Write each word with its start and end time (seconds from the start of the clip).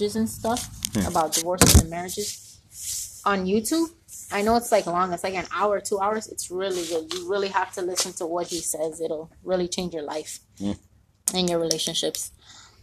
marriages 0.00 0.16
and 0.16 0.28
stuff 0.28 1.06
about 1.06 1.32
divorces 1.32 1.80
and 1.80 1.90
marriages 1.90 2.60
on 3.24 3.44
YouTube. 3.44 3.88
I 4.32 4.42
know 4.42 4.56
it's 4.56 4.72
like 4.72 4.86
long. 4.86 5.12
It's 5.12 5.24
like 5.24 5.34
an 5.34 5.46
hour, 5.54 5.80
two 5.80 6.00
hours. 6.00 6.28
It's 6.28 6.50
really 6.50 6.86
good. 6.86 7.12
You 7.12 7.30
really 7.30 7.48
have 7.48 7.72
to 7.74 7.82
listen 7.82 8.12
to 8.14 8.26
what 8.26 8.46
he 8.46 8.60
says. 8.60 9.00
It'll 9.00 9.30
really 9.44 9.68
change 9.68 9.92
your 9.92 10.04
life 10.04 10.40
and 11.34 11.50
your 11.50 11.58
relationships. 11.58 12.32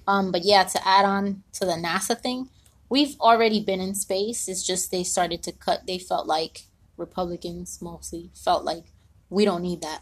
Um, 0.07 0.31
but 0.31 0.43
yeah, 0.43 0.63
to 0.63 0.88
add 0.88 1.05
on 1.05 1.43
to 1.53 1.65
the 1.65 1.73
NASA 1.73 2.19
thing, 2.19 2.49
we've 2.89 3.20
already 3.20 3.63
been 3.63 3.81
in 3.81 3.95
space. 3.95 4.47
It's 4.47 4.63
just 4.63 4.91
they 4.91 5.04
started 5.04 5.41
to 5.43 5.52
cut. 5.52 5.88
They 5.88 5.97
felt 5.97 6.27
like 6.27 6.65
Republicans 6.97 7.79
mostly 7.81 8.29
felt 8.36 8.63
like 8.63 8.86
we 9.29 9.43
don't 9.43 9.63
need 9.63 9.81
that. 9.81 10.02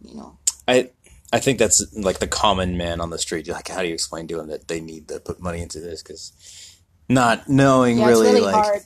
You 0.00 0.14
know, 0.14 0.38
I 0.66 0.90
I 1.32 1.40
think 1.40 1.58
that's 1.58 1.84
like 1.94 2.18
the 2.20 2.26
common 2.26 2.76
man 2.76 3.00
on 3.00 3.10
the 3.10 3.18
street. 3.18 3.46
You're 3.46 3.56
like, 3.56 3.68
how 3.68 3.82
do 3.82 3.88
you 3.88 3.94
explain 3.94 4.26
to 4.28 4.36
them 4.36 4.48
that 4.48 4.68
they 4.68 4.80
need 4.80 5.08
to 5.08 5.20
put 5.20 5.40
money 5.40 5.60
into 5.60 5.78
this? 5.80 6.02
Because 6.02 6.32
not 7.08 7.48
knowing 7.48 7.98
yeah, 7.98 8.06
really, 8.08 8.28
it's 8.28 8.34
really 8.38 8.46
like, 8.52 8.64
hard. 8.64 8.82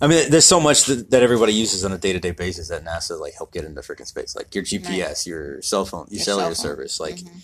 I 0.00 0.06
mean, 0.06 0.30
there's 0.30 0.44
so 0.44 0.60
much 0.60 0.84
that, 0.84 1.10
that 1.10 1.22
everybody 1.22 1.52
uses 1.52 1.84
on 1.84 1.92
a 1.92 1.98
day 1.98 2.12
to 2.12 2.20
day 2.20 2.30
basis 2.32 2.68
that 2.68 2.84
NASA 2.84 3.18
like 3.18 3.34
help 3.34 3.52
get 3.52 3.64
into 3.64 3.80
freaking 3.80 4.06
space, 4.06 4.36
like 4.36 4.54
your 4.54 4.62
GPS, 4.64 5.26
your 5.26 5.60
cell 5.62 5.84
phone, 5.84 6.06
your, 6.10 6.18
Your 6.18 6.24
cellular 6.24 6.54
cell 6.54 6.64
service. 6.70 7.00
Like, 7.00 7.16
Mhm. 7.16 7.40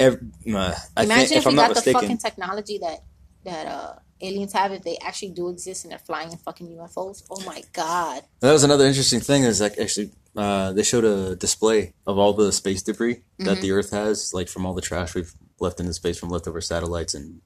ev- 0.00 0.20
uh, 0.54 0.74
I 0.96 1.04
Imagine 1.04 1.18
think 1.28 1.30
if, 1.30 1.36
if 1.38 1.44
we 1.46 1.50
I'm 1.50 1.56
got 1.56 1.62
not 1.62 1.68
the 1.68 1.74
mistaken, 1.76 2.00
fucking 2.00 2.18
technology 2.18 2.78
that 2.78 3.04
that 3.44 3.66
uh 3.66 3.94
aliens 4.20 4.52
have. 4.52 4.72
If 4.72 4.82
they 4.82 4.98
actually 4.98 5.30
do 5.30 5.48
exist 5.48 5.84
and 5.84 5.92
they're 5.92 5.98
flying 5.98 6.32
in 6.32 6.38
fucking 6.38 6.68
UFOs. 6.76 7.22
Oh 7.30 7.40
my 7.46 7.62
god. 7.72 8.24
that 8.40 8.52
was 8.52 8.64
another 8.64 8.86
interesting 8.86 9.20
thing. 9.20 9.44
Is 9.44 9.60
like 9.60 9.78
actually, 9.78 10.10
uh, 10.36 10.72
they 10.72 10.82
showed 10.82 11.04
a 11.04 11.36
display 11.36 11.94
of 12.06 12.18
all 12.18 12.32
the 12.32 12.52
space 12.52 12.82
debris 12.82 13.22
that 13.38 13.44
Mm-hmm. 13.44 13.60
the 13.62 13.72
Earth 13.72 13.90
has, 13.90 14.32
like 14.34 14.48
from 14.48 14.66
all 14.66 14.74
the 14.74 14.82
trash 14.82 15.14
we've 15.14 15.32
left 15.60 15.80
into 15.80 15.92
space 15.94 16.18
from 16.18 16.28
leftover 16.28 16.60
satellites 16.60 17.14
and 17.14 17.40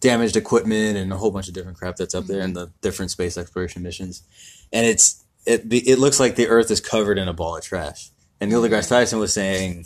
damaged 0.00 0.36
equipment 0.36 0.96
and 0.96 1.12
a 1.12 1.16
whole 1.16 1.30
bunch 1.30 1.48
of 1.48 1.54
different 1.54 1.76
crap 1.76 1.96
that's 1.96 2.14
up 2.14 2.26
there 2.26 2.40
and 2.40 2.56
the 2.56 2.70
different 2.80 3.10
space 3.10 3.36
exploration 3.36 3.82
missions. 3.82 4.22
And 4.72 4.86
it's 4.86 5.24
it 5.46 5.62
it 5.70 5.98
looks 5.98 6.18
like 6.20 6.36
the 6.36 6.48
Earth 6.48 6.70
is 6.70 6.80
covered 6.80 7.18
in 7.18 7.28
a 7.28 7.32
ball 7.34 7.56
of 7.56 7.64
trash. 7.64 8.10
And 8.40 8.50
Neil 8.50 8.62
deGrasse 8.62 8.88
Tyson 8.88 9.18
was 9.18 9.34
saying, 9.34 9.84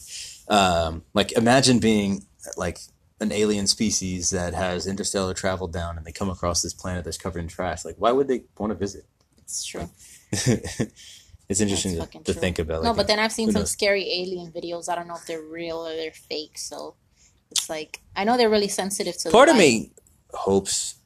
um, 0.48 1.02
like, 1.14 1.33
imagine 1.33 1.80
being 1.80 2.24
like 2.56 2.78
an 3.20 3.33
alien 3.33 3.66
species 3.66 4.30
that 4.30 4.55
has 4.55 4.86
interstellar 4.86 5.34
travel 5.34 5.66
down, 5.66 5.96
and 5.96 6.06
they 6.06 6.12
come 6.12 6.30
across 6.30 6.62
this 6.62 6.72
planet 6.74 7.05
that's 7.05 7.18
covered 7.18 7.41
in 7.41 7.48
trash. 7.48 7.84
Like, 7.84 7.96
why 7.98 8.12
would 8.12 8.28
they 8.28 8.44
want 8.58 8.70
to 8.70 8.77
visit? 8.77 9.05
It's 9.39 9.64
true. 9.64 9.89
it's 11.48 11.61
interesting 11.61 11.97
to, 12.00 12.19
to 12.25 12.33
think 12.33 12.59
about. 12.59 12.83
no, 12.84 12.95
but 12.95 13.06
then 13.06 13.19
I've 13.19 13.33
seen 13.33 13.50
some 13.53 13.62
knows? 13.62 13.70
scary 13.70 14.03
alien 14.11 14.50
videos. 14.53 14.89
I 14.89 14.95
don't 14.95 15.06
know 15.09 15.17
if 15.17 15.27
they're 15.27 15.42
real 15.42 15.77
or 15.86 15.95
they're 15.95 16.11
fake. 16.12 16.56
So 16.59 16.95
it's 17.51 17.69
like 17.69 18.01
I 18.17 18.25
know 18.25 18.36
they're 18.36 18.51
really 18.51 18.69
sensitive 18.69 19.17
to. 19.19 19.28
the 19.28 19.33
part 19.33 19.48
of 19.48 19.56
me 19.56 19.92
hopes 20.33 20.97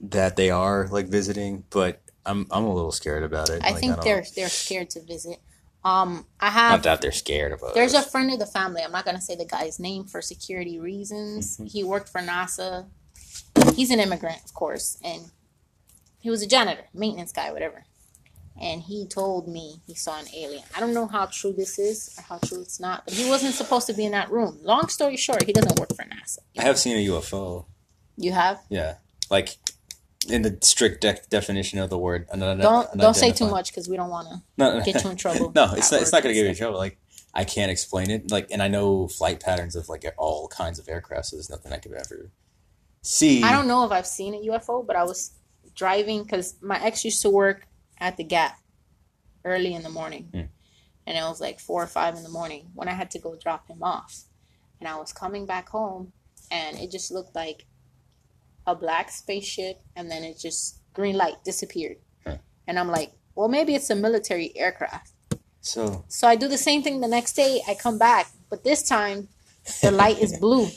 that 0.00 0.36
they 0.36 0.50
are 0.50 0.88
like 0.90 1.08
visiting, 1.08 1.64
but 1.70 2.00
I'm 2.24 2.46
I'm 2.50 2.64
a 2.64 2.74
little 2.74 2.92
scared 2.92 3.22
about 3.24 3.50
it. 3.50 3.62
I 3.64 3.70
Like, 3.72 3.80
think 3.80 3.94
don't- 3.94 4.04
they're 4.04 4.24
they're 4.34 4.48
scared 4.48 4.90
to 4.90 5.02
visit. 5.02 5.38
Um, 5.84 6.26
I 6.40 6.50
have. 6.50 6.72
not 6.72 6.82
that 6.82 7.00
they're 7.00 7.12
scared 7.12 7.52
of 7.52 7.62
us. 7.62 7.72
There's 7.74 7.94
a 7.94 8.02
friend 8.02 8.32
of 8.32 8.40
the 8.40 8.46
family. 8.46 8.82
I'm 8.82 8.90
not 8.90 9.04
gonna 9.04 9.20
say 9.20 9.36
the 9.36 9.44
guy's 9.44 9.78
name 9.78 10.04
for 10.04 10.20
security 10.20 10.80
reasons. 10.80 11.54
Mm-hmm. 11.54 11.66
He 11.66 11.84
worked 11.84 12.08
for 12.08 12.20
NASA. 12.20 12.86
He's 13.76 13.90
an 13.90 14.00
immigrant, 14.00 14.38
of 14.44 14.52
course, 14.54 14.98
and 15.04 15.30
he 16.18 16.28
was 16.30 16.42
a 16.42 16.46
janitor, 16.46 16.86
maintenance 16.92 17.30
guy, 17.32 17.52
whatever. 17.52 17.84
And 18.60 18.80
he 18.82 19.06
told 19.06 19.48
me 19.48 19.82
he 19.86 19.94
saw 19.94 20.18
an 20.18 20.26
alien. 20.34 20.62
I 20.74 20.80
don't 20.80 20.94
know 20.94 21.06
how 21.06 21.26
true 21.26 21.52
this 21.52 21.78
is 21.78 22.14
or 22.18 22.22
how 22.22 22.38
true 22.38 22.62
it's 22.62 22.80
not, 22.80 23.04
but 23.04 23.12
he 23.14 23.28
wasn't 23.28 23.54
supposed 23.54 23.86
to 23.88 23.92
be 23.92 24.06
in 24.06 24.12
that 24.12 24.30
room. 24.30 24.58
Long 24.62 24.88
story 24.88 25.16
short, 25.16 25.44
he 25.44 25.52
doesn't 25.52 25.78
work 25.78 25.90
for 25.94 26.04
NASA. 26.04 26.38
I 26.58 26.62
have 26.62 26.78
seen 26.78 26.96
a 26.96 27.10
UFO. 27.12 27.66
You 28.16 28.32
have? 28.32 28.60
Yeah, 28.70 28.94
like 29.30 29.56
in 30.30 30.42
the 30.42 30.58
strict 30.62 31.02
de- 31.02 31.20
definition 31.28 31.78
of 31.78 31.90
the 31.90 31.98
word. 31.98 32.26
An- 32.32 32.40
Don't 32.40 32.96
don't 32.96 33.14
say 33.14 33.30
too 33.32 33.48
much 33.50 33.70
because 33.70 33.88
we 33.88 33.96
don't 33.96 34.10
want 34.10 34.28
to. 34.28 34.42
No, 34.56 34.80
get 34.80 35.04
you 35.04 35.10
in 35.10 35.16
trouble 35.24 35.52
no, 35.54 35.72
it's 35.74 35.92
not, 35.92 36.00
it's 36.00 36.12
not 36.12 36.22
going 36.22 36.34
to 36.34 36.34
get 36.34 36.44
you 36.44 36.50
in 36.50 36.56
trouble. 36.56 36.78
Like 36.78 36.98
I 37.34 37.44
can't 37.44 37.70
explain 37.70 38.10
it. 38.10 38.30
Like, 38.30 38.50
and 38.50 38.62
I 38.62 38.68
know 38.68 39.08
flight 39.08 39.40
patterns 39.40 39.76
of 39.76 39.90
like 39.90 40.04
all 40.16 40.48
kinds 40.48 40.78
of 40.78 40.88
aircraft, 40.88 41.26
so 41.26 41.36
there's 41.36 41.50
nothing 41.50 41.72
I 41.72 41.76
could 41.76 41.92
ever 41.92 42.30
see. 43.02 43.42
I 43.42 43.52
don't 43.52 43.68
know 43.68 43.84
if 43.84 43.92
I've 43.92 44.06
seen 44.06 44.34
a 44.34 44.38
UFO, 44.48 44.86
but 44.86 44.96
I 44.96 45.04
was 45.04 45.32
driving 45.74 46.22
because 46.22 46.54
my 46.62 46.82
ex 46.82 47.04
used 47.04 47.20
to 47.22 47.28
work 47.30 47.66
at 47.98 48.16
the 48.16 48.24
Gap 48.24 48.58
early 49.44 49.74
in 49.74 49.82
the 49.82 49.90
morning, 49.90 50.28
Hmm. 50.32 50.40
and 51.06 51.16
it 51.16 51.22
was 51.22 51.40
like 51.40 51.60
four 51.60 51.82
or 51.82 51.86
five 51.86 52.16
in 52.16 52.22
the 52.22 52.28
morning 52.28 52.70
when 52.74 52.88
I 52.88 52.92
had 52.92 53.10
to 53.12 53.18
go 53.18 53.36
drop 53.36 53.68
him 53.68 53.82
off, 53.82 54.24
and 54.80 54.88
I 54.88 54.96
was 54.96 55.12
coming 55.12 55.46
back 55.46 55.68
home, 55.68 56.12
and 56.50 56.78
it 56.78 56.90
just 56.90 57.10
looked 57.10 57.34
like 57.34 57.66
a 58.66 58.74
black 58.74 59.10
spaceship, 59.10 59.80
and 59.94 60.10
then 60.10 60.24
it 60.24 60.38
just 60.38 60.80
green 60.92 61.16
light 61.16 61.44
disappeared, 61.44 61.98
Huh. 62.26 62.38
and 62.66 62.78
I'm 62.78 62.88
like, 62.88 63.12
well, 63.34 63.48
maybe 63.48 63.74
it's 63.74 63.90
a 63.90 63.94
military 63.94 64.56
aircraft. 64.56 65.12
So 65.60 66.04
So 66.08 66.26
I 66.28 66.36
do 66.36 66.48
the 66.48 66.58
same 66.58 66.82
thing 66.82 67.00
the 67.00 67.08
next 67.08 67.34
day. 67.34 67.60
I 67.68 67.74
come 67.74 67.98
back, 67.98 68.30
but 68.50 68.62
this 68.64 68.82
time 68.82 69.28
the 69.82 69.90
light 69.90 70.18
is 70.18 70.38
blue. 70.38 70.68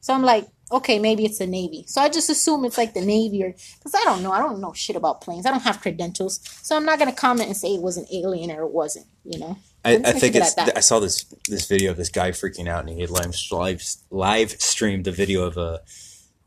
So 0.00 0.14
I'm 0.14 0.22
like, 0.22 0.48
okay, 0.70 0.98
maybe 0.98 1.24
it's 1.24 1.38
the 1.38 1.46
Navy. 1.46 1.84
So 1.86 2.00
I 2.00 2.08
just 2.08 2.30
assume 2.30 2.64
it's 2.64 2.78
like 2.78 2.94
the 2.94 3.04
Navy 3.04 3.42
or 3.44 3.52
because 3.52 3.94
I 3.94 4.04
don't 4.04 4.22
know. 4.22 4.32
I 4.32 4.38
don't 4.40 4.60
know 4.60 4.72
shit 4.72 4.96
about 4.96 5.20
planes. 5.20 5.46
I 5.46 5.50
don't 5.50 5.62
have 5.62 5.80
credentials. 5.80 6.40
So 6.62 6.76
I'm 6.76 6.84
not 6.84 6.98
gonna 6.98 7.12
comment 7.12 7.48
and 7.48 7.56
say 7.56 7.74
it 7.74 7.82
was 7.82 7.96
an 7.96 8.06
alien 8.12 8.50
or 8.50 8.62
it 8.62 8.72
wasn't. 8.72 9.06
You 9.24 9.38
know. 9.38 9.58
I, 9.84 9.94
I 10.04 10.12
think 10.12 10.34
it's. 10.34 10.56
I 10.58 10.80
saw 10.80 10.98
this 10.98 11.24
this 11.48 11.66
video 11.66 11.90
of 11.90 11.96
this 11.96 12.08
guy 12.08 12.30
freaking 12.32 12.68
out, 12.68 12.80
and 12.80 12.90
he 12.90 13.00
had 13.00 13.10
live 13.10 13.34
live, 13.50 13.82
live 14.10 14.50
streamed 14.60 15.06
a 15.06 15.12
video 15.12 15.44
of 15.44 15.56
a 15.56 15.80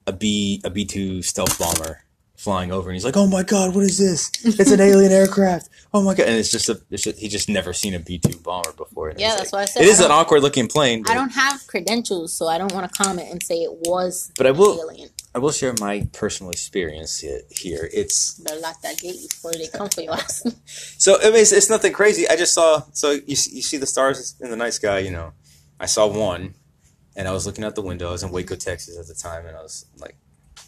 a 0.06 0.14
B 0.14 0.62
a 0.64 0.70
B 0.70 0.86
two 0.86 1.22
stealth 1.22 1.58
bomber 1.58 2.04
flying 2.42 2.72
over, 2.72 2.90
and 2.90 2.96
he's 2.96 3.06
like, 3.06 3.18
"Oh 3.18 3.28
my 3.28 3.44
god, 3.44 3.76
what 3.76 3.84
is 3.84 3.98
this? 4.00 4.32
It's 4.44 4.72
an 4.72 4.82
alien 4.82 5.12
aircraft! 5.12 5.70
Oh 5.94 6.02
my 6.02 6.16
god!" 6.16 6.28
And 6.28 6.38
it's 6.38 6.50
just 6.50 6.70
a 6.70 6.80
it's 6.90 7.04
just, 7.04 7.20
he 7.20 7.28
just 7.28 7.50
never 7.50 7.74
seen 7.74 7.94
a 7.94 8.00
B 8.00 8.18
two 8.18 8.38
bomber 8.40 8.72
before. 8.72 9.10
And 9.10 9.20
Yeah, 9.20 9.36
that's 9.36 9.52
like- 9.52 9.52
what 9.52 9.62
I 9.64 9.66
said. 9.66 9.84
It 9.84 9.90
is 9.90 10.00
an 10.00 10.10
awkward 10.10 10.42
looking 10.42 10.68
plane. 10.68 11.04
I 11.08 11.14
don't 11.14 11.34
have 11.34 11.68
credentials, 11.68 12.34
so 12.34 12.48
I 12.48 12.58
don't 12.58 12.72
want 12.74 12.90
to 12.92 13.04
comment 13.04 13.30
and 13.30 13.44
say 13.44 13.56
it 13.58 13.74
was 13.88 14.32
But 14.38 14.48
I 14.48 14.52
will. 14.52 14.80
Alien. 14.80 15.10
I 15.36 15.40
will 15.40 15.52
share 15.52 15.74
my 15.80 16.08
personal 16.14 16.50
experience 16.52 17.20
here. 17.20 17.90
It's 17.94 18.36
Better 18.40 18.60
lock 18.60 18.82
that 18.82 18.98
gate 19.00 19.18
before 19.30 19.52
they 19.54 19.68
come 19.68 19.90
for 19.90 20.02
your 20.02 20.14
ass. 20.14 20.44
so 20.98 21.18
I 21.22 21.26
mean, 21.26 21.36
it's, 21.42 21.52
it's 21.52 21.70
nothing 21.70 21.94
crazy. 21.94 22.28
I 22.28 22.36
just 22.38 22.54
saw 22.54 22.84
so 22.94 23.12
you 23.12 23.36
see, 23.36 23.56
you 23.58 23.62
see 23.62 23.78
the 23.78 23.86
stars 23.86 24.36
in 24.40 24.50
the 24.50 24.58
night 24.58 24.74
sky. 24.74 25.00
You 25.00 25.12
know, 25.12 25.34
I 25.80 25.86
saw 25.88 26.08
one, 26.08 26.54
and 27.18 27.28
I 27.28 27.32
was 27.34 27.46
looking 27.46 27.64
out 27.66 27.76
the 27.76 27.82
window. 27.82 28.08
I 28.10 28.12
was 28.14 28.24
in 28.24 28.32
Waco, 28.32 28.56
Texas 28.56 28.98
at 28.98 29.08
the 29.08 29.14
time, 29.14 29.46
and 29.46 29.58
I 29.58 29.62
was 29.62 29.86
like, 29.98 30.16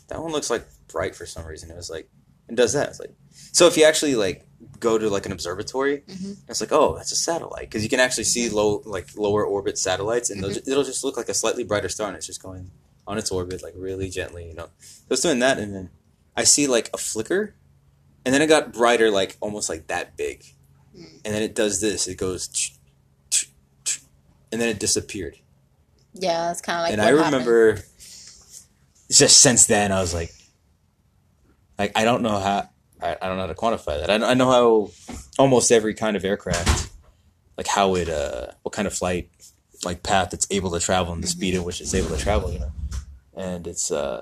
that 0.09 0.21
one 0.21 0.31
looks 0.33 0.49
like 0.49 0.65
bright 0.93 1.13
for 1.15 1.25
some 1.25 1.45
reason. 1.45 1.69
It 1.69 1.75
was 1.75 1.89
like, 1.89 2.07
it 2.47 2.55
does 2.55 2.71
that. 2.73 2.87
It's 2.89 2.99
like, 3.01 3.11
so 3.51 3.67
if 3.67 3.75
you 3.75 3.83
actually 3.83 4.15
like 4.15 4.45
go 4.79 4.97
to 4.97 5.09
like 5.09 5.25
an 5.25 5.31
observatory, 5.33 6.03
Mhm. 6.07 6.37
it's 6.47 6.61
like, 6.61 6.71
oh, 6.71 6.95
that's 6.95 7.11
a 7.11 7.15
satellite 7.17 7.69
because 7.69 7.83
you 7.83 7.89
can 7.89 7.99
actually 7.99 8.23
see 8.25 8.47
low 8.49 8.81
like 8.85 9.07
lower 9.17 9.43
orbit 9.45 9.77
satellites, 9.77 10.29
and 10.29 10.41
they'll 10.41 10.51
ju- 10.53 10.61
it'll 10.65 10.83
just 10.85 11.03
look 11.03 11.17
like 11.17 11.27
a 11.29 11.33
slightly 11.33 11.63
brighter 11.65 11.89
star, 11.89 12.07
and 12.07 12.15
it's 12.15 12.27
just 12.27 12.41
going 12.41 12.71
on 13.07 13.17
its 13.17 13.31
orbit 13.31 13.61
like 13.63 13.73
really 13.75 14.09
gently. 14.09 14.47
You 14.47 14.53
know, 14.55 14.69
so 14.79 15.11
it's 15.11 15.21
doing 15.21 15.39
that, 15.39 15.57
and 15.57 15.73
then 15.75 15.89
I 16.37 16.43
see 16.45 16.67
like 16.67 16.89
a 16.93 16.97
flicker, 16.97 17.55
and 18.25 18.33
then 18.33 18.41
it 18.41 18.47
got 18.47 18.71
brighter, 18.73 19.09
like 19.11 19.35
almost 19.41 19.67
like 19.69 19.87
that 19.87 20.15
big, 20.15 20.43
Mm. 20.97 21.19
and 21.25 21.33
then 21.33 21.41
it 21.41 21.55
does 21.55 21.81
this. 21.81 22.07
It 22.07 22.15
goes, 22.17 22.71
and 24.51 24.61
then 24.61 24.69
it 24.69 24.79
disappeared. 24.79 25.37
yeah, 26.13 26.51
it's 26.51 26.61
kind 26.61 26.77
of 26.77 26.83
like. 26.83 26.93
and 26.93 27.01
I 27.01 27.05
happened. 27.05 27.25
remember, 27.47 27.83
just 29.11 29.39
since 29.39 29.65
then, 29.65 29.91
I 29.91 29.99
was 30.01 30.13
like, 30.13 30.31
like 31.77 31.91
I 31.95 32.03
don't 32.05 32.21
know 32.21 32.37
how. 32.39 32.69
I, 33.01 33.17
I 33.21 33.27
don't 33.27 33.35
know 33.37 33.43
how 33.43 33.47
to 33.47 33.55
quantify 33.55 33.99
that. 33.99 34.09
I, 34.09 34.17
know- 34.17 34.27
I 34.27 34.33
know 34.33 34.49
how 34.51 34.91
almost 35.37 35.71
every 35.73 35.93
kind 35.93 36.15
of 36.15 36.23
aircraft, 36.23 36.89
like 37.57 37.67
how 37.67 37.95
it, 37.95 38.07
uh, 38.07 38.47
what 38.61 38.71
kind 38.73 38.87
of 38.87 38.93
flight, 38.93 39.29
like 39.83 40.03
path 40.03 40.33
it's 40.33 40.47
able 40.51 40.71
to 40.71 40.79
travel 40.79 41.11
and 41.11 41.21
the 41.21 41.27
speed 41.27 41.53
at 41.55 41.65
which 41.65 41.81
it's 41.81 41.93
able 41.93 42.15
to 42.15 42.17
travel, 42.17 42.49
you 42.51 42.59
know. 42.59 42.71
And 43.35 43.67
it's, 43.67 43.91
uh, 43.91 44.21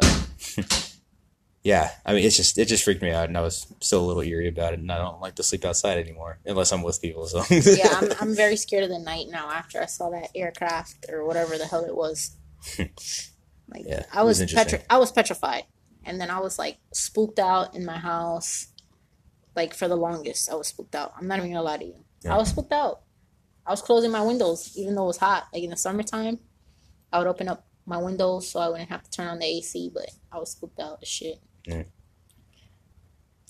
yeah. 1.64 1.92
I 2.06 2.14
mean, 2.14 2.26
it's 2.26 2.36
just 2.38 2.58
it 2.58 2.66
just 2.66 2.84
freaked 2.84 3.02
me 3.04 3.12
out, 3.12 3.28
and 3.28 3.38
I 3.38 3.42
was 3.42 3.68
still 3.82 4.04
a 4.04 4.08
little 4.08 4.24
eerie 4.24 4.48
about 4.48 4.74
it. 4.74 4.80
And 4.80 4.92
I 4.92 4.98
don't 4.98 5.22
like 5.22 5.36
to 5.36 5.44
sleep 5.44 5.64
outside 5.64 6.00
anymore 6.00 6.40
unless 6.46 6.72
I'm 6.72 6.82
with 6.82 7.00
people. 7.02 7.28
So 7.28 7.44
yeah, 7.52 7.88
I'm, 7.98 8.12
I'm 8.22 8.36
very 8.36 8.56
scared 8.56 8.84
of 8.86 8.90
the 8.90 8.98
night 9.00 9.28
now 9.30 9.50
after 9.52 9.80
I 9.82 9.86
saw 9.86 10.10
that 10.10 10.30
aircraft 10.34 11.06
or 11.10 11.26
whatever 11.26 11.58
the 11.58 11.66
hell 11.68 11.86
it 11.86 11.96
was. 11.96 12.32
Like 13.74 13.86
Yeah, 13.88 14.04
I 14.12 14.24
was, 14.24 14.42
was 14.42 14.52
petri- 14.52 14.82
I 14.90 14.98
was 14.98 15.14
petrified, 15.14 15.64
and 16.06 16.20
then 16.20 16.30
I 16.30 16.40
was 16.40 16.58
like 16.58 16.78
spooked 16.94 17.40
out 17.40 17.76
in 17.76 17.86
my 17.86 17.98
house. 17.98 18.68
Like 19.56 19.74
for 19.74 19.88
the 19.88 19.98
longest, 19.98 20.50
I 20.50 20.56
was 20.56 20.68
spooked 20.68 20.96
out. 20.96 21.14
I'm 21.18 21.28
not 21.28 21.40
even 21.40 21.52
gonna 21.52 21.64
lie 21.64 21.78
to 21.78 21.86
you. 21.86 22.06
Yeah. 22.24 22.36
I 22.36 22.38
was 22.38 22.50
spooked 22.50 22.72
out. 22.72 23.02
I 23.66 23.72
was 23.72 23.82
closing 23.82 24.12
my 24.12 24.22
windows 24.22 24.76
even 24.76 24.96
though 24.96 25.04
it 25.04 25.08
was 25.08 25.18
hot. 25.18 25.48
Like 25.54 25.64
in 25.64 25.70
the 25.70 25.78
summertime, 25.78 26.40
I 27.12 27.20
would 27.20 27.28
open 27.28 27.48
up 27.50 27.66
my 27.86 27.98
windows 27.98 28.50
so 28.50 28.60
I 28.60 28.70
wouldn't 28.70 28.90
have 28.90 29.04
to 29.04 29.12
turn 29.12 29.28
on 29.28 29.40
the 29.40 29.46
AC. 29.46 29.92
But 29.94 30.10
I 30.32 30.38
was 30.38 30.52
spooked 30.52 30.80
out 30.80 31.00
as 31.02 31.08
shit. 31.08 31.40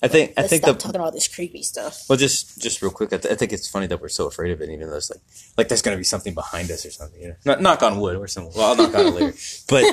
I 0.04 0.08
think 0.08 0.32
I 0.36 0.40
Let's 0.42 0.50
think 0.50 0.62
stop 0.64 0.76
the 0.76 0.82
talking 0.82 1.00
about 1.00 1.12
this 1.12 1.28
creepy 1.28 1.62
stuff. 1.62 2.02
well, 2.08 2.18
just 2.18 2.60
just 2.60 2.82
real 2.82 2.90
quick, 2.90 3.12
I, 3.12 3.18
th- 3.18 3.32
I 3.32 3.36
think 3.36 3.52
it's 3.52 3.68
funny 3.68 3.86
that 3.86 4.00
we're 4.00 4.08
so 4.08 4.26
afraid 4.26 4.50
of 4.50 4.60
it, 4.60 4.68
even 4.68 4.90
though 4.90 4.96
it's 4.96 5.10
like 5.10 5.20
like 5.56 5.68
there's 5.68 5.82
gonna 5.82 5.96
be 5.96 6.02
something 6.04 6.34
behind 6.34 6.70
us 6.72 6.84
or 6.84 6.90
something. 6.90 7.20
You 7.22 7.28
know, 7.28 7.34
not 7.44 7.60
knock 7.62 7.82
on 7.82 8.00
wood 8.00 8.16
or 8.16 8.26
something. 8.26 8.52
Well, 8.56 8.70
I'll 8.70 8.76
knock 8.76 8.94
on 8.94 9.06
it 9.06 9.14
later. 9.14 9.34
But 9.68 9.84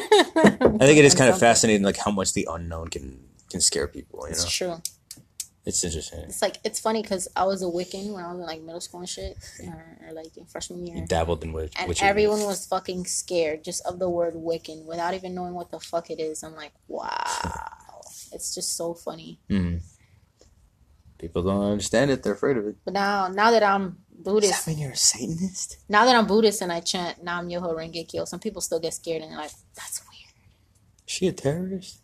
I 0.81 0.85
think 0.85 0.97
it 0.97 1.05
is 1.05 1.13
kind 1.15 1.29
of 1.29 1.39
fascinating, 1.39 1.83
like 1.83 1.97
how 1.97 2.11
much 2.11 2.33
the 2.33 2.47
unknown 2.49 2.87
can 2.87 3.19
can 3.51 3.61
scare 3.61 3.87
people. 3.87 4.19
You 4.21 4.25
know, 4.27 4.31
It's 4.31 4.49
true. 4.51 4.81
it's 5.65 5.83
interesting. 5.83 6.21
It's 6.21 6.41
like 6.41 6.57
it's 6.63 6.79
funny 6.79 7.03
because 7.03 7.27
I 7.35 7.43
was 7.45 7.61
a 7.61 7.65
Wiccan 7.65 8.11
when 8.13 8.23
I 8.25 8.31
was 8.31 8.39
in 8.39 8.45
like 8.47 8.61
middle 8.61 8.81
school 8.81 9.01
and 9.01 9.09
shit, 9.09 9.37
or, 9.67 9.97
or 10.07 10.13
like 10.13 10.35
in 10.37 10.45
freshman 10.45 10.87
year. 10.87 10.97
You 10.97 11.05
dabbled 11.05 11.43
in 11.43 11.53
witch, 11.53 11.73
and 11.77 11.87
witchery. 11.87 12.07
everyone 12.07 12.41
was 12.45 12.65
fucking 12.65 13.05
scared 13.05 13.63
just 13.63 13.85
of 13.85 13.99
the 13.99 14.09
word 14.09 14.33
Wiccan 14.33 14.85
without 14.85 15.13
even 15.13 15.35
knowing 15.35 15.53
what 15.53 15.69
the 15.69 15.79
fuck 15.79 16.09
it 16.09 16.19
is. 16.19 16.41
I'm 16.43 16.55
like, 16.55 16.71
wow, 16.87 18.01
it's 18.31 18.55
just 18.55 18.75
so 18.75 18.93
funny. 18.95 19.39
Mhm. 19.49 19.81
People 21.19 21.43
don't 21.43 21.63
understand 21.71 22.09
it; 22.11 22.23
they're 22.23 22.33
afraid 22.33 22.57
of 22.57 22.65
it. 22.65 22.77
But 22.85 22.93
now, 22.93 23.27
now 23.27 23.51
that 23.51 23.61
I'm 23.63 23.97
Buddhist, 24.11 24.67
mean 24.67 24.79
you're 24.79 24.91
a 24.91 24.95
Satanist? 24.95 25.77
now 25.87 26.05
that 26.05 26.15
I'm 26.15 26.25
Buddhist 26.25 26.61
and 26.61 26.71
I 26.71 26.79
chant 26.79 27.23
Nam 27.23 27.47
Myoho 27.49 27.75
Renge 27.75 28.07
Kyo, 28.07 28.25
some 28.25 28.39
people 28.39 28.61
still 28.61 28.79
get 28.79 28.93
scared 28.93 29.21
and 29.21 29.31
they're 29.31 29.37
like, 29.39 29.51
that's 29.75 30.01
weird. 30.01 30.33
Is 31.07 31.13
she 31.13 31.27
a 31.27 31.31
terrorist? 31.33 32.01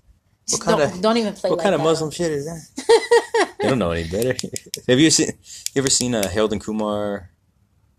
What 0.52 0.62
don't, 0.62 0.80
kind 0.80 0.94
of 0.94 1.02
don't 1.02 1.18
even 1.18 1.34
play 1.34 1.50
what 1.50 1.58
like 1.60 1.64
kind 1.64 1.76
of. 1.76 1.82
Muslim 1.82 2.12
shit 2.12 2.32
is 2.32 2.46
that? 2.46 3.56
they 3.60 3.68
don't 3.70 3.80
know 3.80 3.92
any 3.92 4.08
better. 4.08 4.36
Have 4.88 5.00
you 5.00 5.10
seen? 5.10 5.30
You 5.74 5.82
ever 5.82 5.90
seen 5.90 6.14
uh, 6.14 6.28
Harold 6.28 6.52
and 6.54 6.62
Kumar? 6.62 7.32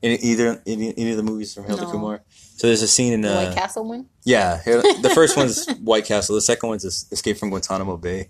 In 0.02 0.12
either 0.22 0.62
any, 0.66 0.92
any 0.96 1.10
of 1.10 1.16
the 1.16 1.22
movies 1.22 1.54
from 1.54 1.64
Harold 1.64 1.80
and 1.80 1.88
No. 1.88 1.92
Kumar? 1.92 2.22
So 2.28 2.66
there's 2.68 2.82
a 2.82 2.86
scene 2.86 3.14
in 3.14 3.22
The 3.22 3.32
uh, 3.32 3.44
White 3.46 3.54
Castle 3.56 3.88
one? 3.88 4.06
yeah. 4.24 4.60
The 4.66 5.10
first 5.14 5.36
one's 5.36 5.66
White 5.80 6.04
Castle. 6.04 6.34
The 6.34 6.42
second 6.42 6.68
one's 6.68 6.84
Es- 6.84 7.06
Escape 7.10 7.38
from 7.38 7.48
Guantanamo 7.48 7.96
Bay, 7.96 8.28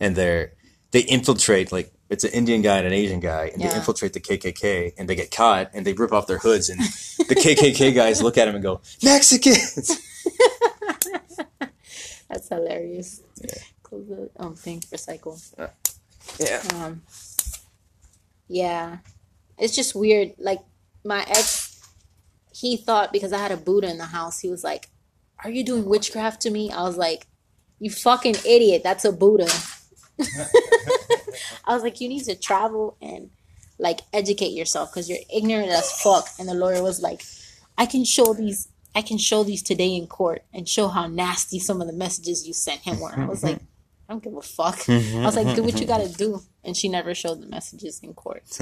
and 0.00 0.14
they're 0.16 0.52
they 0.92 1.00
infiltrate 1.00 1.72
like 1.72 1.92
it's 2.10 2.24
an 2.24 2.30
Indian 2.30 2.62
guy 2.62 2.78
and 2.78 2.86
an 2.86 2.92
Asian 2.92 3.20
guy, 3.20 3.50
and 3.52 3.62
they 3.62 3.74
infiltrate 3.74 4.14
the 4.14 4.20
KKK, 4.20 4.94
and 4.96 5.08
they 5.08 5.14
get 5.14 5.30
caught, 5.30 5.70
and 5.74 5.84
they 5.86 5.92
rip 5.92 6.12
off 6.12 6.26
their 6.26 6.38
hoods, 6.38 6.70
and 6.70 6.80
the 6.80 7.34
KKK 7.34 7.94
guys 7.94 8.22
look 8.22 8.38
at 8.38 8.48
him 8.48 8.54
and 8.54 8.62
go 8.62 8.80
Mexicans. 9.02 10.00
That's 12.28 12.48
hilarious. 12.48 13.22
Yeah. 13.40 13.50
Close 13.82 14.08
the 14.08 14.30
um, 14.38 14.54
thing 14.54 14.80
for 14.80 14.96
cycle. 14.96 15.38
Yeah. 16.38 16.62
Um, 16.74 17.02
yeah, 18.48 18.98
it's 19.58 19.76
just 19.76 19.94
weird. 19.94 20.32
Like 20.38 20.60
my 21.04 21.20
ex, 21.28 21.80
he 22.52 22.76
thought 22.76 23.12
because 23.12 23.32
I 23.32 23.38
had 23.38 23.52
a 23.52 23.56
Buddha 23.56 23.90
in 23.90 23.98
the 23.98 24.06
house, 24.06 24.40
he 24.40 24.48
was 24.48 24.64
like, 24.64 24.88
"Are 25.44 25.50
you 25.50 25.62
doing 25.62 25.84
witchcraft 25.84 26.40
to 26.42 26.50
me?" 26.50 26.70
I 26.70 26.82
was 26.82 26.96
like, 26.96 27.26
"You 27.78 27.90
fucking 27.90 28.36
idiot! 28.46 28.82
That's 28.82 29.04
a 29.04 29.12
Buddha." 29.12 29.48
I 31.64 31.74
was 31.74 31.82
like, 31.82 32.00
"You 32.00 32.08
need 32.08 32.24
to 32.24 32.34
travel 32.36 32.96
and 33.00 33.30
like 33.78 34.00
educate 34.12 34.52
yourself 34.52 34.90
because 34.92 35.08
you're 35.08 35.18
ignorant 35.34 35.70
as 35.70 35.90
fuck." 36.00 36.26
And 36.38 36.48
the 36.48 36.54
lawyer 36.54 36.82
was 36.82 37.00
like, 37.00 37.22
"I 37.76 37.86
can 37.86 38.04
show 38.04 38.34
these." 38.34 38.68
I 38.94 39.02
can 39.02 39.18
show 39.18 39.44
these 39.44 39.62
today 39.62 39.94
in 39.94 40.06
court 40.08 40.42
and 40.52 40.68
show 40.68 40.88
how 40.88 41.06
nasty 41.06 41.60
some 41.60 41.80
of 41.80 41.86
the 41.86 41.92
messages 41.92 42.46
you 42.48 42.52
sent 42.54 42.80
him 42.80 42.98
were. 42.98 43.12
I 43.16 43.26
was 43.26 43.44
like, 43.44 43.58
I 44.08 44.12
don't 44.14 44.22
give 44.24 44.34
a 44.34 44.42
fuck. 44.42 44.88
I 44.88 45.24
was 45.24 45.36
like, 45.36 45.54
do 45.54 45.62
what 45.62 45.78
you 45.78 45.86
gotta 45.86 46.08
do. 46.08 46.40
And 46.64 46.76
she 46.76 46.88
never 46.88 47.14
showed 47.14 47.40
the 47.40 47.46
messages 47.46 48.00
in 48.02 48.14
court. 48.14 48.42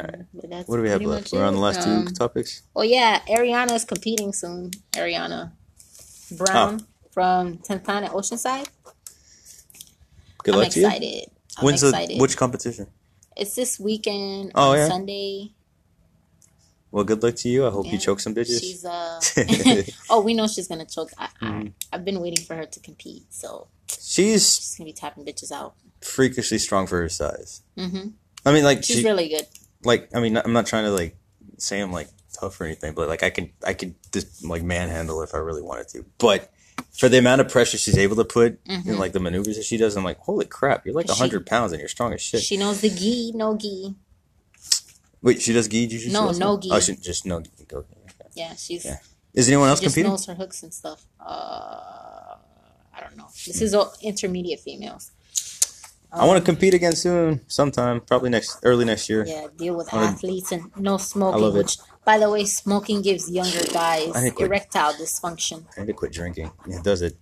Alright. 0.00 0.26
What 0.32 0.76
do 0.76 0.82
we 0.82 0.90
have 0.90 1.02
left? 1.02 1.32
We're 1.32 1.44
on 1.44 1.54
the 1.54 1.60
last 1.60 1.86
Um, 1.86 2.06
two 2.06 2.14
topics. 2.14 2.62
Oh 2.76 2.82
yeah, 2.82 3.20
Ariana 3.28 3.72
is 3.72 3.84
competing 3.84 4.32
soon. 4.32 4.70
Ariana 4.92 5.52
Brown 6.36 6.86
from 7.10 7.58
10th 7.58 7.84
Planet 7.84 8.10
Oceanside. 8.12 8.68
Good 10.44 10.54
I'm 10.54 10.60
luck 10.60 10.70
to 10.70 10.80
you. 10.80 10.86
excited. 10.86 11.24
I'm 11.58 11.64
When's 11.64 11.82
excited. 11.82 12.16
the 12.16 12.20
which 12.20 12.36
competition? 12.36 12.86
It's 13.36 13.54
this 13.54 13.78
weekend 13.80 14.52
Oh, 14.54 14.70
on 14.72 14.76
yeah? 14.76 14.88
Sunday. 14.88 15.52
Well, 16.90 17.04
good 17.04 17.22
luck 17.22 17.36
to 17.36 17.48
you. 17.48 17.66
I 17.66 17.70
hope 17.70 17.86
you 17.90 17.96
choke 17.98 18.20
some 18.20 18.34
bitches. 18.34 18.60
She's 18.60 18.84
uh 18.84 19.18
oh, 20.10 20.20
we 20.20 20.34
know 20.34 20.46
she's 20.46 20.68
gonna 20.68 20.84
choke. 20.86 21.10
I, 21.18 21.28
Mm-hmm. 21.40 21.46
I, 21.68 21.72
I've 21.96 22.04
been 22.04 22.20
waiting 22.20 22.44
for 22.44 22.54
her 22.54 22.66
to 22.66 22.80
compete, 22.80 23.24
so 23.32 23.68
She's 23.88 24.56
she's 24.56 24.74
gonna 24.76 24.88
be 24.88 24.92
tapping 24.92 25.24
bitches 25.24 25.50
out. 25.50 25.74
freakishly 26.02 26.58
strong 26.58 26.86
for 26.86 27.00
her 27.00 27.08
size. 27.08 27.62
Mm-hmm. 27.78 28.08
I 28.44 28.52
mean, 28.52 28.64
like 28.64 28.84
She's 28.84 28.98
she, 28.98 29.04
really 29.04 29.28
good. 29.30 29.46
like 29.84 30.10
I 30.14 30.20
mean, 30.20 30.36
I'm 30.36 30.52
not 30.52 30.66
trying 30.66 30.84
to 30.84 30.90
like 30.90 31.16
say 31.58 31.80
I'm 31.80 31.92
like 31.92 32.08
tough 32.38 32.60
or 32.60 32.64
anything, 32.64 32.92
but 32.92 33.08
like 33.08 33.22
I 33.22 33.30
can 33.30 33.50
I 33.66 33.72
could 33.72 33.94
just 34.12 34.44
like 34.44 34.62
manhandle 34.62 35.22
if 35.22 35.34
I 35.34 35.38
really 35.38 35.62
wanted 35.62 35.88
to. 35.88 36.04
But 36.18 36.51
for 36.92 37.08
the 37.08 37.18
amount 37.18 37.40
of 37.40 37.48
pressure 37.48 37.78
she's 37.78 37.96
able 37.98 38.16
to 38.16 38.24
put 38.24 38.58
in 38.66 38.82
Mhm. 38.82 38.98
like 38.98 39.12
the 39.12 39.20
maneuvers 39.20 39.56
that 39.56 39.64
she 39.64 39.76
does, 39.76 39.96
I'm 39.96 40.04
like, 40.04 40.18
holy 40.20 40.44
crap, 40.46 40.84
you're 40.86 40.94
like 40.94 41.08
hundred 41.08 41.46
pounds 41.46 41.72
and 41.72 41.80
you're 41.80 41.88
strong 41.88 42.12
as 42.12 42.20
shit. 42.20 42.42
She 42.42 42.56
knows 42.56 42.80
the 42.80 42.90
gi, 42.90 43.32
no 43.34 43.56
gi. 43.56 43.94
Wait, 45.22 45.40
she 45.40 45.52
does 45.52 45.68
gi 45.68 45.86
jiu-jitsu? 45.86 46.12
No, 46.12 46.30
no 46.32 46.58
gi. 46.58 46.70
Oh, 46.72 46.80
she 46.80 46.96
just 46.96 47.24
no 47.26 47.40
gi. 47.40 47.50
Okay. 47.72 47.86
Yeah, 48.34 48.54
she's 48.56 48.84
Yeah. 48.84 48.98
Is 49.34 49.48
anyone 49.48 49.68
else 49.68 49.80
competing? 49.80 50.10
knows 50.10 50.26
her 50.26 50.34
hooks 50.34 50.62
and 50.62 50.74
stuff. 50.74 51.04
Uh, 51.18 52.36
I 52.94 53.00
don't 53.00 53.16
know. 53.16 53.28
This 53.46 53.62
is 53.62 53.72
all 53.74 53.94
intermediate 54.02 54.60
females. 54.60 55.10
I 56.12 56.26
want 56.26 56.38
to 56.38 56.44
compete 56.44 56.74
again 56.74 56.94
soon, 56.94 57.40
sometime, 57.48 58.00
probably 58.02 58.28
next 58.28 58.58
early 58.64 58.84
next 58.84 59.08
year. 59.08 59.24
Yeah, 59.26 59.46
deal 59.56 59.74
with 59.74 59.90
wanna- 59.92 60.08
athletes 60.08 60.52
and 60.52 60.70
no 60.76 60.94
I 60.94 60.98
smoking. 60.98 61.40
love 61.40 61.56
it. 61.56 61.76
By 62.04 62.18
the 62.18 62.28
way, 62.30 62.44
smoking 62.44 63.00
gives 63.02 63.30
younger 63.30 63.64
guys 63.72 64.10
I 64.14 64.20
think 64.22 64.38
we- 64.38 64.44
erectile 64.46 64.92
dysfunction. 64.94 65.64
I 65.76 65.80
need 65.80 65.86
to 65.88 65.92
quit 65.92 66.12
drinking. 66.12 66.50
Yeah, 66.66 66.80
does 66.82 67.00
it? 67.02 67.16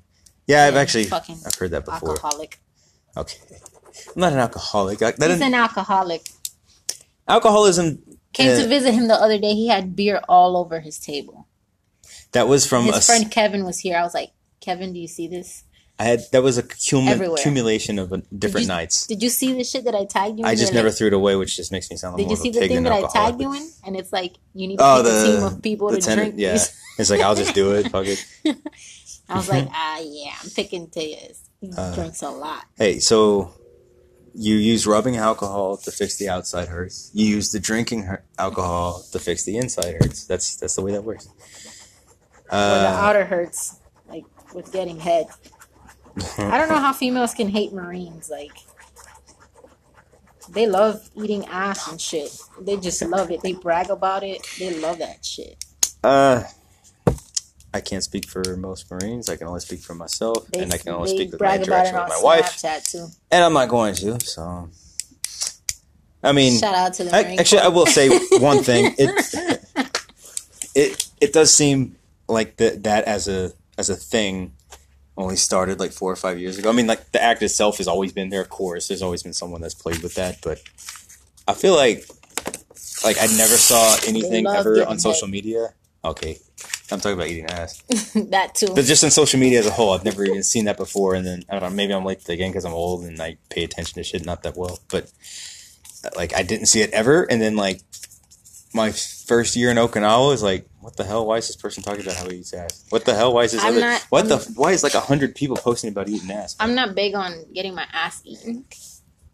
Yeah, 0.46 0.64
I've 0.64 0.76
actually 0.76 1.04
fucking 1.04 1.38
I've 1.46 1.54
heard 1.54 1.70
that 1.72 1.84
before. 1.84 2.10
Alcoholic. 2.10 2.58
Okay, 3.16 3.38
I'm 4.14 4.20
not 4.20 4.32
an 4.32 4.38
alcoholic. 4.38 5.02
I, 5.02 5.12
He's 5.12 5.40
an 5.40 5.54
alcoholic. 5.54 6.26
alcoholism. 7.28 8.02
Came 8.32 8.52
uh, 8.52 8.62
to 8.62 8.68
visit 8.68 8.92
him 8.94 9.08
the 9.08 9.14
other 9.14 9.38
day. 9.38 9.54
He 9.54 9.68
had 9.68 9.96
beer 9.96 10.20
all 10.28 10.56
over 10.56 10.80
his 10.80 10.98
table. 10.98 11.48
that 12.32 12.46
was 12.48 12.66
from 12.66 12.84
His 12.84 12.94
a 12.94 12.98
s- 12.98 13.06
friend 13.06 13.30
Kevin 13.30 13.64
was 13.64 13.80
here. 13.80 13.96
I 13.96 14.02
was 14.02 14.14
like, 14.14 14.30
Kevin, 14.60 14.92
do 14.92 14.98
you 15.00 15.08
see 15.08 15.26
this? 15.26 15.64
I 16.00 16.04
had 16.04 16.20
that 16.32 16.42
was 16.42 16.56
a 16.56 16.62
cum- 16.62 17.08
accumulation 17.08 17.98
of 17.98 18.10
uh, 18.12 18.18
different 18.36 18.62
you- 18.64 18.68
nights. 18.68 19.06
Did 19.06 19.22
you 19.22 19.28
see 19.28 19.52
the 19.52 19.64
shit 19.64 19.84
that 19.84 19.94
I 19.94 20.06
tagged 20.06 20.38
you? 20.38 20.44
in? 20.44 20.50
I 20.50 20.54
just 20.54 20.72
never 20.72 20.88
like, 20.88 20.96
threw 20.96 21.08
it 21.08 21.12
away, 21.12 21.36
which 21.36 21.54
just 21.56 21.70
makes 21.72 21.90
me 21.90 21.96
sound 21.96 22.14
like 22.14 22.22
Did 22.26 22.28
Did 22.28 22.38
you 22.38 22.42
see 22.44 22.50
the 22.58 22.66
thing 22.68 22.82
that 22.84 22.92
I 22.92 23.06
tagged 23.08 23.40
you 23.40 23.52
in? 23.52 23.68
And 23.84 23.94
it's 23.96 24.12
like 24.12 24.36
you 24.54 24.66
need 24.68 24.78
to 24.78 24.84
Oh, 24.84 25.02
pick 25.04 25.12
a 25.12 25.24
team 25.26 25.40
the 25.40 25.46
of 25.46 25.62
people 25.62 25.88
the 25.90 25.96
to 26.00 26.02
tenant, 26.02 26.36
drink. 26.36 26.40
yeah. 26.40 26.64
It's 26.98 27.10
like 27.10 27.20
I'll 27.20 27.34
just 27.34 27.54
do 27.54 27.72
it. 27.76 27.90
Fuck 27.90 28.06
it. 28.06 28.24
I 29.28 29.36
was 29.36 29.48
like, 29.48 29.68
ah, 29.70 30.00
yeah, 30.02 30.32
I'm 30.42 30.50
picking 30.50 30.88
Tejas. 30.88 31.38
He 31.60 31.70
Uh, 31.76 31.94
drinks 31.94 32.22
a 32.22 32.30
lot. 32.30 32.64
Hey, 32.76 32.98
so 32.98 33.52
you 34.34 34.54
use 34.56 34.86
rubbing 34.86 35.16
alcohol 35.18 35.76
to 35.76 35.90
fix 35.92 36.16
the 36.16 36.28
outside 36.30 36.68
hurts. 36.68 37.10
You 37.14 37.26
use 37.26 37.50
the 37.50 37.60
drinking 37.60 38.08
alcohol 38.38 39.04
to 39.12 39.18
fix 39.18 39.44
the 39.44 39.56
inside 39.58 39.94
hurts. 40.00 40.24
That's 40.24 40.56
that's 40.56 40.74
the 40.76 40.82
way 40.82 40.92
that 40.92 41.04
works. 41.04 41.26
Or 41.26 42.56
the 42.56 42.56
Uh, 42.56 42.96
outer 43.06 43.24
hurts, 43.26 43.76
like 44.08 44.24
with 44.54 44.72
getting 44.72 44.98
head. 44.98 45.26
I 46.38 46.58
don't 46.58 46.68
know 46.68 46.78
how 46.78 46.92
females 46.92 47.34
can 47.34 47.48
hate 47.48 47.72
Marines. 47.72 48.30
Like, 48.30 48.52
they 50.50 50.66
love 50.66 51.08
eating 51.14 51.46
ass 51.46 51.90
and 51.90 52.00
shit. 52.00 52.36
They 52.60 52.76
just 52.76 53.02
love 53.02 53.30
it. 53.30 53.42
They 53.42 53.52
brag 53.52 53.90
about 53.90 54.22
it. 54.22 54.46
They 54.58 54.78
love 54.78 54.98
that 54.98 55.24
shit. 55.24 55.64
uh, 56.02 56.44
I 57.72 57.80
can't 57.80 58.02
speak 58.02 58.26
for 58.28 58.56
most 58.56 58.90
Marines. 58.90 59.28
I 59.28 59.36
can 59.36 59.46
only 59.46 59.60
speak 59.60 59.78
for 59.80 59.94
myself, 59.94 60.48
They, 60.48 60.60
and 60.60 60.74
I 60.74 60.76
can 60.76 60.92
only 60.92 61.08
speak 61.08 61.30
with 61.30 61.40
my 61.40 61.56
brag 61.56 61.62
about 61.62 61.86
it 61.86 61.88
interaction 61.88 62.00
with 62.00 62.08
my 62.08 62.20
wife. 62.22 62.64
And 63.30 63.44
I'm 63.44 63.52
not 63.52 63.68
going 63.68 63.94
to. 63.94 64.18
So, 64.26 64.68
I 66.22 66.32
mean, 66.32 66.58
Shout 66.58 66.74
out 66.74 66.94
to 66.94 67.04
the 67.04 67.14
I, 67.14 67.36
actually, 67.38 67.60
I 67.60 67.68
will 67.68 67.86
say 67.86 68.08
one 68.38 68.64
thing. 68.64 68.92
It 68.98 69.56
it 70.74 71.08
it 71.20 71.32
does 71.32 71.54
seem 71.54 71.96
like 72.28 72.56
that 72.56 72.82
that 72.82 73.04
as 73.04 73.28
a 73.28 73.52
as 73.78 73.88
a 73.88 73.96
thing 73.96 74.52
only 75.16 75.36
started 75.36 75.80
like 75.80 75.92
four 75.92 76.10
or 76.12 76.16
five 76.16 76.38
years 76.38 76.58
ago. 76.58 76.70
I 76.70 76.72
mean, 76.72 76.86
like 76.86 77.12
the 77.12 77.22
act 77.22 77.42
itself 77.42 77.78
has 77.78 77.88
always 77.88 78.12
been 78.12 78.30
there. 78.30 78.40
Of 78.40 78.48
course, 78.48 78.88
there's 78.88 79.02
always 79.02 79.22
been 79.22 79.32
someone 79.32 79.60
that's 79.60 79.74
played 79.74 80.02
with 80.02 80.14
that, 80.14 80.38
but 80.42 80.60
I 81.46 81.54
feel 81.54 81.74
like 81.74 82.04
like 83.04 83.16
I 83.18 83.26
never 83.26 83.56
saw 83.56 83.96
anything 84.06 84.46
ever 84.46 84.86
on 84.86 84.98
social 84.98 85.28
media. 85.28 85.74
Okay, 86.04 86.38
I'm 86.90 87.00
talking 87.00 87.12
about 87.12 87.28
eating 87.28 87.46
ass. 87.46 87.82
that 88.30 88.54
too. 88.54 88.68
But 88.74 88.84
just 88.84 89.04
in 89.04 89.10
social 89.10 89.38
media 89.38 89.60
as 89.60 89.66
a 89.66 89.70
whole, 89.70 89.92
I've 89.92 90.04
never 90.04 90.24
even 90.24 90.42
seen 90.42 90.64
that 90.64 90.76
before. 90.76 91.14
And 91.14 91.26
then 91.26 91.44
I 91.48 91.58
don't 91.58 91.70
know, 91.70 91.76
maybe 91.76 91.92
I'm 91.92 92.04
late 92.04 92.20
to 92.20 92.26
the 92.26 92.36
game 92.36 92.50
because 92.50 92.64
I'm 92.64 92.72
old 92.72 93.04
and 93.04 93.20
I 93.20 93.36
pay 93.50 93.64
attention 93.64 93.94
to 93.94 94.04
shit 94.04 94.24
not 94.24 94.42
that 94.44 94.56
well. 94.56 94.78
But 94.90 95.10
like, 96.16 96.34
I 96.34 96.42
didn't 96.42 96.66
see 96.66 96.80
it 96.80 96.90
ever. 96.90 97.24
And 97.30 97.40
then 97.40 97.56
like 97.56 97.80
my 98.72 98.92
first 98.92 99.56
year 99.56 99.70
in 99.70 99.76
Okinawa 99.76 100.32
is 100.34 100.42
like, 100.42 100.66
what 100.80 100.96
the 100.96 101.04
hell? 101.04 101.26
Why 101.26 101.38
is 101.38 101.46
this 101.48 101.56
person 101.56 101.82
talking 101.82 102.02
about 102.02 102.14
how 102.16 102.28
he 102.28 102.36
eats 102.38 102.52
ass? 102.52 102.84
What 102.90 103.04
the 103.04 103.14
hell? 103.14 103.34
Why 103.34 103.44
is 103.44 103.52
this? 103.52 103.62
I'm 103.62 103.72
Other, 103.72 103.80
not- 103.80 104.06
what 104.10 104.20
I'm- 104.20 104.28
the? 104.28 104.52
Why 104.56 104.72
is 104.72 104.82
like 104.82 104.94
a 104.94 105.00
hundred 105.00 105.34
people 105.34 105.56
posting 105.56 105.90
about 105.90 106.08
eating 106.08 106.30
ass? 106.30 106.56
I'm 106.60 106.74
not 106.74 106.94
big 106.94 107.14
on 107.14 107.44
getting 107.52 107.74
my 107.74 107.86
ass 107.92 108.22
eaten. 108.24 108.64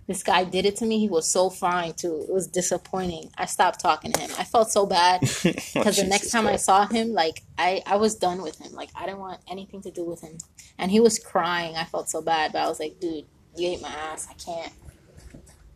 This 0.06 0.22
guy 0.22 0.44
did 0.44 0.64
it 0.66 0.76
to 0.76 0.86
me. 0.86 1.00
He 1.00 1.08
was 1.08 1.28
so 1.28 1.50
fine 1.50 1.92
too. 1.94 2.24
It 2.28 2.32
was 2.32 2.46
disappointing. 2.46 3.28
I 3.36 3.46
stopped 3.46 3.80
talking 3.80 4.12
to 4.12 4.20
him. 4.20 4.30
I 4.38 4.44
felt 4.44 4.70
so 4.70 4.86
bad 4.86 5.20
because 5.42 5.96
the 5.96 6.04
oh, 6.04 6.08
next 6.08 6.30
time 6.30 6.46
I 6.46 6.56
saw 6.56 6.86
him, 6.86 7.12
like 7.12 7.42
I, 7.58 7.82
I 7.86 7.96
was 7.96 8.14
done 8.14 8.40
with 8.40 8.56
him. 8.60 8.72
Like 8.72 8.90
I 8.94 9.04
didn't 9.06 9.18
want 9.18 9.40
anything 9.50 9.82
to 9.82 9.90
do 9.90 10.04
with 10.04 10.20
him. 10.20 10.38
And 10.78 10.92
he 10.92 11.00
was 11.00 11.18
crying. 11.18 11.74
I 11.74 11.84
felt 11.84 12.08
so 12.08 12.22
bad, 12.22 12.52
but 12.52 12.60
I 12.62 12.68
was 12.68 12.78
like, 12.78 13.00
dude, 13.00 13.24
You 13.56 13.68
ate 13.70 13.82
my 13.82 13.88
ass. 13.88 14.28
I 14.30 14.34
can't. 14.34 14.72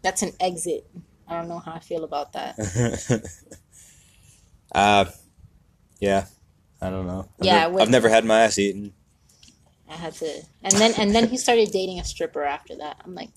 That's 0.03 0.23
an 0.23 0.31
exit. 0.39 0.89
I 1.31 1.35
don't 1.37 1.49
know 1.49 1.61
how 1.61 1.73
I 1.73 1.79
feel 1.79 2.03
about 2.05 2.33
that. 2.33 2.59
uh, 4.75 5.05
yeah, 6.01 6.27
I 6.83 6.91
don't 6.91 7.07
know. 7.07 7.29
I've 7.41 7.47
Yeah, 7.47 7.61
nev- 7.63 7.73
with- 7.73 7.83
I've 7.83 7.91
never 7.91 8.09
had 8.09 8.25
my 8.25 8.41
ass 8.43 8.59
eaten. 8.59 8.93
I 9.89 9.95
had 9.95 10.13
to, 10.15 10.43
and 10.63 10.73
then 10.75 10.95
and 10.99 11.15
then 11.15 11.29
he 11.29 11.37
started 11.37 11.71
dating 11.73 11.99
a 11.99 12.05
stripper 12.05 12.45
after 12.45 12.77
that. 12.77 13.01
I'm 13.05 13.15
like, 13.15 13.31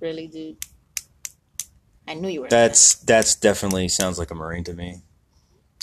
really, 0.00 0.26
dude? 0.26 0.56
I 2.08 2.14
knew 2.14 2.28
you 2.28 2.40
were. 2.42 2.48
That's 2.48 2.96
that's 2.96 3.36
definitely 3.36 3.88
sounds 3.88 4.18
like 4.18 4.30
a 4.32 4.34
marine 4.34 4.64
to 4.64 4.74
me. 4.74 5.02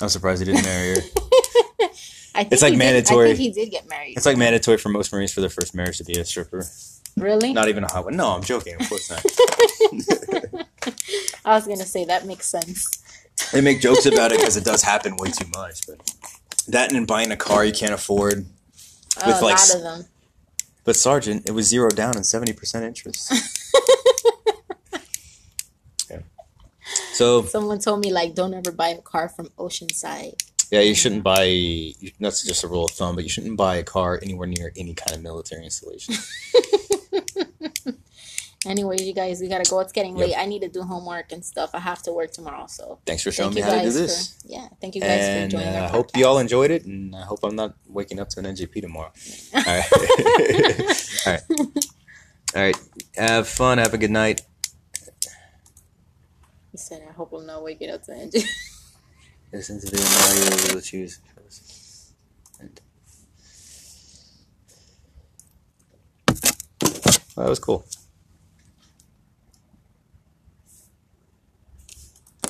I'm 0.01 0.09
surprised 0.09 0.41
he 0.45 0.51
didn't 0.51 0.65
marry 0.65 0.95
her. 0.95 1.01
I 2.35 2.43
think 2.43 2.53
it's 2.53 2.61
like 2.61 2.71
he 2.73 2.77
did- 2.77 2.85
mandatory. 2.85 3.31
I 3.31 3.35
think 3.35 3.39
he 3.39 3.51
did 3.51 3.71
get 3.71 3.89
married. 3.89 4.15
It's 4.17 4.25
like 4.25 4.37
mandatory 4.37 4.77
for 4.77 4.89
most 4.89 5.11
marines 5.13 5.33
for 5.33 5.39
their 5.41 5.49
first 5.49 5.73
marriage 5.75 5.97
to 5.97 6.03
be 6.05 6.19
a 6.19 6.25
stripper. 6.25 6.65
Really? 7.19 7.53
Not 7.53 7.69
even 7.69 7.83
a 7.83 7.91
hot 7.91 8.05
one. 8.05 8.15
No, 8.15 8.29
I'm 8.29 8.43
joking. 8.43 8.75
Of 8.79 8.87
course 8.89 9.09
not. 9.09 9.23
I 11.45 11.55
was 11.55 11.65
gonna 11.67 11.85
say 11.85 12.05
that 12.05 12.25
makes 12.25 12.47
sense. 12.49 12.89
they 13.53 13.61
make 13.61 13.81
jokes 13.81 14.05
about 14.11 14.31
it 14.31 14.39
because 14.39 14.57
it 14.57 14.65
does 14.65 14.83
happen 14.83 15.15
way 15.17 15.29
too 15.31 15.47
much. 15.55 15.85
But 15.87 15.99
that 16.67 16.91
and 16.91 17.05
buying 17.07 17.31
a 17.31 17.37
car 17.37 17.63
you 17.65 17.73
can't 17.73 17.93
afford. 17.93 18.45
Oh, 19.21 19.27
With, 19.27 19.41
a 19.41 19.45
like, 19.45 19.57
lot 19.57 19.75
of 19.75 19.81
them. 19.81 20.05
But 20.85 20.95
Sergeant, 20.95 21.47
it 21.47 21.51
was 21.51 21.67
zero 21.67 21.89
down 21.89 22.15
and 22.15 22.25
seventy 22.25 22.53
percent 22.53 22.85
interest. 22.85 23.31
yeah. 26.09 26.19
So 27.13 27.43
Someone 27.43 27.79
told 27.79 27.99
me 28.03 28.11
like, 28.11 28.33
don't 28.35 28.53
ever 28.53 28.71
buy 28.71 28.89
a 28.89 29.01
car 29.01 29.29
from 29.29 29.47
Oceanside. 29.57 30.41
yeah, 30.71 30.79
you 30.81 30.95
shouldn't 30.95 31.23
buy. 31.23 31.45
That's 32.19 32.43
just 32.43 32.63
a 32.63 32.67
rule 32.67 32.85
of 32.85 32.91
thumb, 32.91 33.15
but 33.15 33.23
you 33.23 33.29
shouldn't 33.29 33.57
buy 33.57 33.75
a 33.75 33.83
car 33.83 34.19
anywhere 34.23 34.47
near 34.47 34.71
any 34.77 34.93
kind 34.93 35.15
of 35.15 35.21
military 35.21 35.63
installation. 35.65 36.15
Anyways, 38.65 39.03
you 39.03 39.13
guys, 39.13 39.39
we 39.39 39.47
gotta 39.47 39.69
go. 39.69 39.79
It's 39.79 39.93
getting 39.93 40.17
Yep. 40.17 40.27
late. 40.27 40.35
I 40.37 40.45
need 40.45 40.61
to 40.63 40.67
do 40.67 40.81
homework 40.81 41.31
and 41.31 41.45
stuff. 41.45 41.69
I 41.73 41.79
have 41.79 42.01
to 42.03 42.11
work 42.11 42.31
tomorrow, 42.31 42.67
so 42.67 42.99
Thanks 43.05 43.23
for 43.23 43.31
showing 43.31 43.53
thank 43.53 43.65
me 43.65 43.71
how 43.71 43.77
to 43.77 43.83
do 43.83 43.91
this. 43.91 44.33
for 44.43 44.47
yeah. 44.49 44.67
Thank 44.81 44.95
you 44.95 45.01
guys 45.01 45.29
And 45.29 45.51
for 45.53 45.57
joining 45.57 45.75
uh, 45.75 45.79
I 45.79 45.83
our 45.83 45.89
hope 45.89 46.17
you 46.17 46.25
all 46.27 46.39
enjoyed 46.39 46.69
it, 46.71 46.83
and 46.85 47.15
I 47.15 47.21
hope 47.21 47.39
I'm 47.43 47.55
not 47.55 47.75
waking 47.87 48.19
up 48.19 48.27
to 48.29 48.39
an 48.39 48.45
NJP 48.45 48.81
tomorrow. 48.81 49.11
All 49.55 49.63
right, 49.65 49.83
all 51.25 51.33
right, 51.33 51.41
all 52.53 52.61
right. 52.61 52.77
Have 53.15 53.47
fun. 53.47 53.77
Have 53.77 53.93
a 53.93 53.97
good 53.97 54.11
night. 54.11 54.41
He 56.73 56.77
said, 56.77 57.01
"I 57.09 57.13
hope 57.13 57.31
I'm 57.31 57.45
not 57.45 57.63
waking 57.63 57.91
up 57.91 58.03
to 58.03 58.11
Angie." 58.13 58.43
Listen 59.53 59.79
to 59.79 59.85
the 59.89 59.97
Mario 59.97 60.75
will 60.75 60.81
choose. 60.81 61.19
Well, 67.35 67.45
that 67.45 67.49
was 67.49 67.59
cool. 67.59 67.85